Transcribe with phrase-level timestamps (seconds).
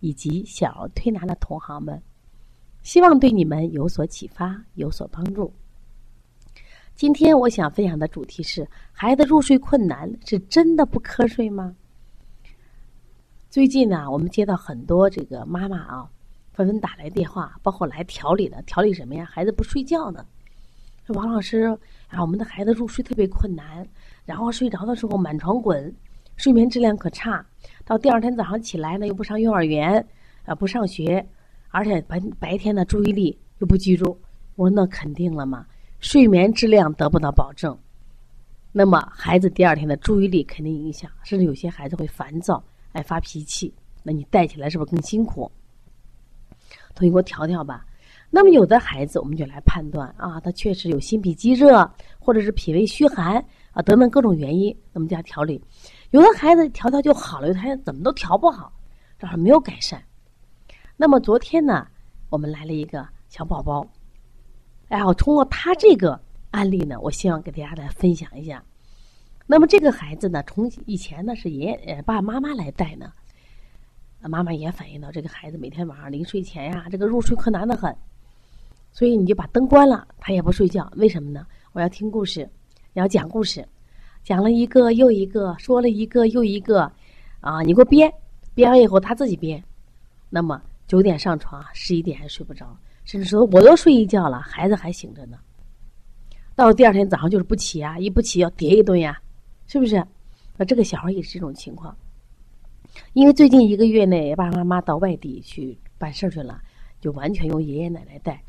[0.00, 2.02] 以及小儿推拿的同行们，
[2.82, 5.52] 希望对你们有所启发、有所帮助。
[6.94, 11.74] 今天我想分享的主题是：孩子入睡困难是真的不瞌睡吗？
[13.50, 16.10] 最近呢，我们接到很多这个妈妈啊。
[16.52, 19.24] 纷纷打来电话，包括来调理的，调理什么呀？
[19.24, 20.26] 孩子不睡觉呢。
[21.06, 21.58] 说王老师
[22.08, 23.86] 啊，我们的孩子入睡特别困难，
[24.24, 25.94] 然后睡着的时候满床滚，
[26.38, 27.44] 睡眠质量可差。
[27.84, 30.02] 到第二天早上起来呢，又不上幼儿园，
[30.44, 31.26] 啊，不上学，
[31.68, 34.16] 而且白白天的注意力又不集中。
[34.54, 35.66] 我说那肯定了嘛，
[35.98, 37.76] 睡眠质量得不到保证，
[38.72, 43.74] 那么孩子第二天的注意力肯定影响，甚至有些孩子会烦躁，爱发脾气。
[44.04, 45.50] 那你带起来是不是更辛苦？
[46.94, 47.84] 同学给我调调吧。
[48.30, 53.42] 那么有的孩子，我们就来判断啊，他确实有心脾积热，或者是脾胃虚寒
[53.72, 55.60] 啊等等各种原因，那么加调理。
[56.10, 58.72] 有的孩子调调就好了，有的孩子怎么都调不好，
[59.18, 60.02] 这还没有改善。
[60.96, 61.86] 那么昨天呢，
[62.30, 63.86] 我们来了一个小宝宝，
[64.88, 66.18] 哎，我通过他这个
[66.50, 68.62] 案例呢，我希望给大家来分享一下。
[69.46, 73.12] 那么这个孩子呢，从以前呢是爷爷、爸爸妈妈来带呢。
[74.22, 77.96] 妈妈也反映到，这个孩子每天晚上临睡前呀，这个入睡困难的很，
[78.90, 80.90] 所以你就把灯关了，他也不睡觉。
[80.96, 81.46] 为什么呢？
[81.72, 82.50] 我要听故事，
[82.92, 83.66] 你要讲故事，
[84.28, 86.82] 讲了一个又一个，说了一个又一个，
[87.40, 88.12] 啊，你给我编，
[88.54, 89.64] 编完以后他自己编。
[90.28, 92.76] 那么九点上床，十一点还睡不着，
[93.06, 95.38] 甚至说我都睡一觉了，孩子还醒着呢。
[96.54, 99.18] 到了第二天早上就是不起啊，一不起要叠一顿呀，
[99.66, 100.04] 是不是？
[100.58, 101.96] 那这个小孩也是这种情况。
[103.14, 106.60] 因为最近一个月内，爸爸妈妈到外地去办事去了，
[107.00, 108.42] 就完全由爷爷奶奶带。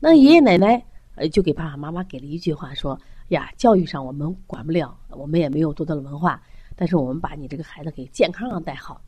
[0.00, 0.82] 那爷爷奶奶
[1.16, 6.40] 呃，就给爸爸妈妈给了一句话，说：“呀，教育上我们管不了，我们也没有多大的文化，
[6.76, 9.00] 但是我们把你这个孩子给健康上带好。”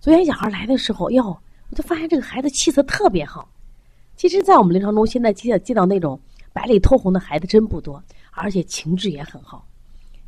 [0.00, 1.36] 昨天小孩来的时候，哟，
[1.68, 3.46] 我就发现这个孩子气色特别好。
[4.16, 6.18] 其实，在我们临床中，现在接接到那种
[6.52, 9.66] 白里透红的孩子真不多，而且情志也很好，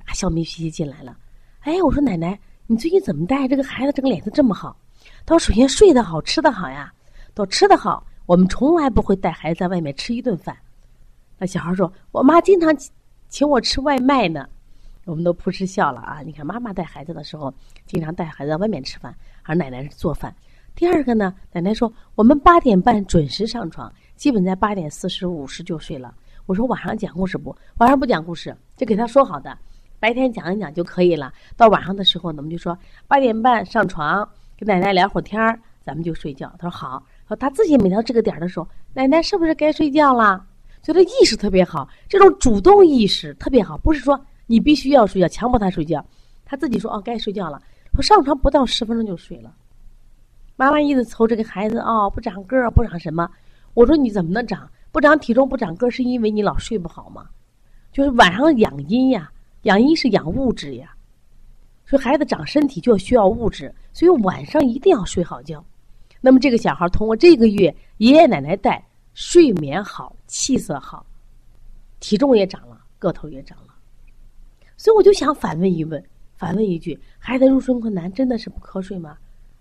[0.05, 1.17] 啊，笑眯眯进来了。
[1.61, 2.39] 哎，我说奶奶。
[2.69, 3.93] 你最近怎么带这个孩子？
[3.93, 4.75] 这个脸色这么好？
[5.27, 6.91] 他说：“首先睡得好，吃得好呀。
[7.35, 10.57] 都吃得好，我们从来不会带孩子在外面吃一顿饭。”
[11.43, 12.73] 那小孩说：“我妈经常
[13.29, 14.49] 请我吃外卖呢。”
[15.07, 16.21] 我们都扑哧笑了啊！
[16.25, 17.53] 你看妈妈带孩子的时候，
[17.85, 20.33] 经常带孩子在外面吃饭，而奶奶是做饭。
[20.77, 26.15] 第二个呢，奶奶说：“我们八点半准时上床，基本在八点四十五十就睡了。”
[26.47, 27.53] 我说：“晚上讲故事不？
[27.79, 29.59] 晚上不讲故事，就给他说好的。”
[29.99, 36.55] 白天讲一讲就可以了，到晚上的时候，我们就说八点半上床，跟奶奶聊会儿天儿，咱们就睡觉。
[36.57, 40.47] 他说好，说他自己每到这个点儿的时候，奶奶是不是该睡觉了？
[40.83, 46.05] 所以他意识特别好，这种主动意识特别好，不是说你必须要睡觉，强迫他睡觉，
[46.45, 47.63] 他自己说哦该睡觉了，
[47.95, 49.55] 说上床不到十分钟就睡了。
[50.57, 53.31] 妈妈一直愁这个孩子哦不长个儿不长什么，
[53.75, 57.29] 我说你怎么能长不长体重不长个儿是因为你老睡不好吗？
[57.93, 59.31] 就是晚上养阴呀。
[59.63, 60.93] 养阴是养物质呀，
[61.87, 65.65] 所以孩子长身体就需要物质，所以晚上一定要睡好觉。
[66.21, 68.85] 那么这个小孩通过这个月爷爷奶奶带，
[69.15, 71.05] 睡眠好，气色好，
[72.01, 73.75] 体重也长了，个头也长了。
[74.77, 76.03] 所以我就想反问一问，
[76.37, 79.17] 反问一句：孩子入睡困难真的是不瞌睡吗？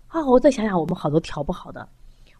[0.08, 1.88] 啊，我再想想，我们好多调不好的，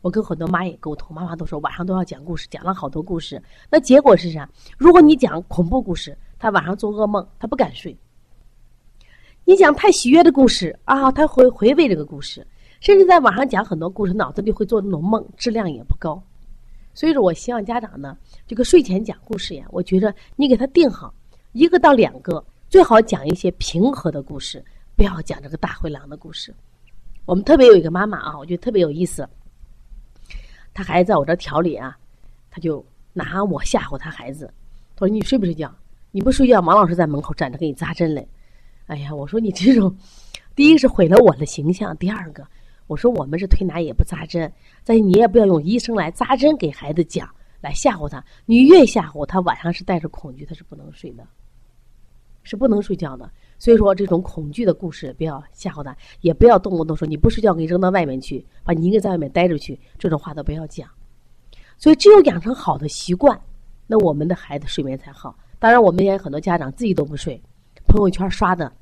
[0.00, 4.48] 我跟很多妈也沟通，妈妈都说晚上都要讲故事，讲了好多故事，那结果是啥？
[4.76, 6.16] 如果你讲恐怖故事。
[6.42, 7.96] 他晚上做噩梦，他不敢睡。
[9.44, 12.44] 你讲太喜悦的故事啊，他会回味这个故事，
[12.80, 16.20] 甚至在晚上讲很多故事，脑子里会做那种梦，质量也不高。
[16.94, 18.16] 所以说我希望家长呢，
[18.46, 21.12] 这个睡前讲故事呀，我觉得你给他定好
[21.52, 26.54] 一个到两个，最好讲一些平和的故事，不要讲这个大灰狼的故事。
[27.24, 29.28] 我们特别有一个妈妈啊，我觉得特别有意思，
[30.74, 31.96] 他孩子在我这调理啊，
[32.50, 34.52] 他就拿我吓唬他孩子，
[34.96, 35.74] 他说你睡不睡觉？
[36.10, 38.28] 你不睡觉，王老师在门口站着给你扎针嘞。
[38.86, 39.96] 哎呀，我说你这种，
[40.54, 42.46] 第一个是毁了我的形象，第二个，
[42.86, 44.52] 我说我们是推拿也不扎针，
[44.82, 47.28] 再你也不要用医生来扎针给孩子讲，
[47.60, 48.22] 来吓唬他。
[48.44, 51.26] 你越吓唬他，晚上是带着恐惧，他是不能睡的，
[52.42, 53.30] 是不能睡觉的。
[53.58, 60.88] 所以说，这种恐惧的故事不要吓唬他，也不要动不动说你不睡觉给你扔到外面去，把你一个在外面待着去，这种话都不要讲。
[61.78, 63.40] 所以，只有养成好的习惯，
[63.86, 65.36] 那我们的孩子睡眠才好。
[65.58, 67.40] 当然，我们也很多家长自己都不睡，
[67.86, 68.72] 朋友圈刷的，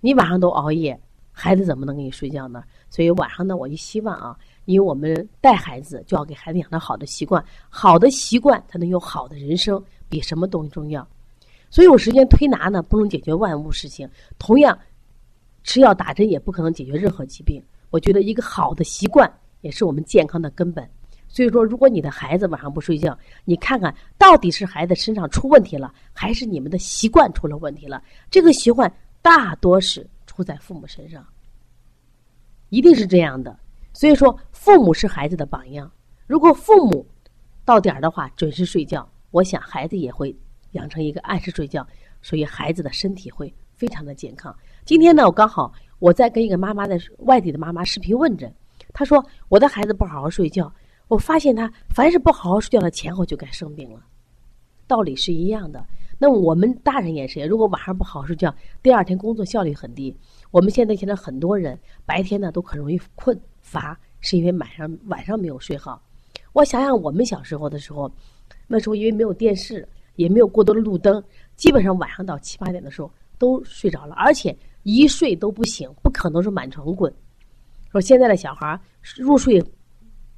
[0.00, 1.00] 你晚上都熬夜，
[1.38, 2.64] 孩子怎么能给你睡觉呢？
[2.88, 4.34] 所以晚上呢，我就希望啊，
[4.64, 11.06] 因为我们带孩子就要给孩子养成好的习惯，好的习惯才能有好的人生，比什么东西重要。
[11.68, 14.08] 所以，我时间推拿呢，不能解决万物事情。
[14.38, 14.78] 同样，
[15.62, 17.62] 吃药打针也不可能解决任何疾病。
[17.90, 19.30] 我觉得一个好的习惯
[19.60, 20.88] 也是我们健康的根本。
[21.28, 28.02] 所以说，如果你的孩子晚上不睡觉，你看看到底是孩子身上出问题了，还是你们的习惯出了问题了？
[28.30, 28.90] 这个习惯
[29.20, 31.26] 大多是出在父母身上，
[32.68, 33.58] 一定是这样的。
[33.92, 35.90] 所以说，父母是孩子的榜样。
[36.26, 37.06] 如果父母
[37.64, 40.36] 到点儿的话准时睡觉，我想孩子也会。
[40.72, 41.86] 养成一个按时睡觉，
[42.20, 44.54] 所以孩子的身体会非常的健康。
[44.84, 48.52] 今天呢，我刚好我在跟一个妈妈的外地的妈妈视频问诊，
[48.92, 50.70] 她说我的孩子不好好睡觉，
[51.08, 54.04] 我发现他凡是不好好睡觉的前后就该生病了，
[54.86, 55.82] 道理是一样的。
[56.18, 60.16] 那我们大人也是，如果晚上不好好睡觉，第二天工作效率很低。
[60.50, 66.02] 我们现在现在很多人白天呢都很容易困乏，是因为晚上晚上没有睡好。
[66.52, 68.10] 我想想我们小时候的时候，
[68.66, 69.88] 那时候因为没有电视。
[70.16, 71.22] 也没有过多的路灯，
[71.56, 77.12] 基本上晚上到七八点的时候都睡着了，而且一睡都不醒，不可能是满床滚。
[77.92, 78.80] 说现在的小孩
[79.18, 79.62] 入睡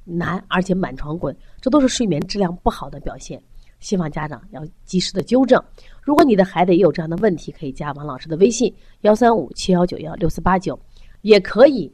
[0.03, 3.41] 难，而且满床滚，这都是睡眠质量不好的表现。
[3.79, 5.61] 希望家长要及时的纠正。
[6.01, 10.79] 如果你的孩子也有这样的问题，可以加王老师的微信幺三五七幺九幺六四八九，
[11.21, 11.91] 也可以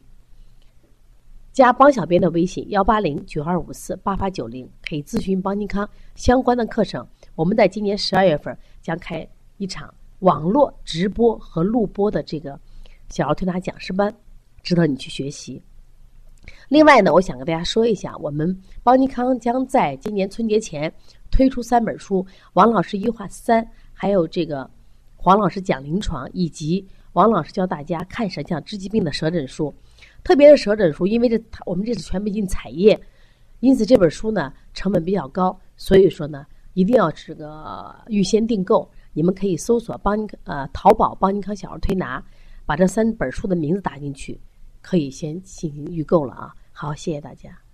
[1.52, 7.06] 加帮小编的微信幺八零九二五四八八九零，可以咨询邦尼康相关的课程。
[7.36, 9.28] 我们在今年十二月份将开
[9.58, 12.60] 一场网络直播和录播的这个
[13.10, 14.14] 小儿推拿讲师班，
[14.64, 15.62] 值得你去学习。
[16.68, 20.92] 另外呢，我想跟大家说一下，我们邦尼康将在今年春节前
[21.32, 24.70] 推出三本书：王老师一话三，还有这个
[25.16, 29.74] 黄老师讲临床，以及王老师教大家看舌象治疾病的舌诊书。
[30.24, 33.00] 特别是舌诊书，因为这我们这是全北京彩页，
[33.60, 36.46] 因此这本书呢成本比较高，所以说呢。
[36.76, 42.22] 一定要这个预先订购，你们可以搜索邦尼呃淘宝邦尼康小儿推拿，
[42.66, 44.38] 把这三本书的名字打进去，
[44.86, 46.54] 可以先进行预购了啊。
[46.72, 47.65] 好，谢谢大家。